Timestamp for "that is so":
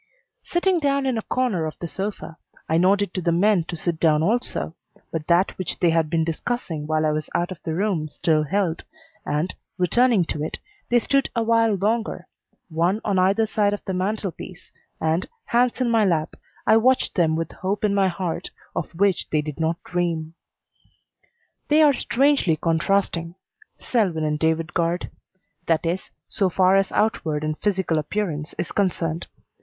25.67-26.49